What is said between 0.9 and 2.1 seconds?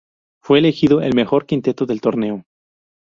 en el mejor quinteto del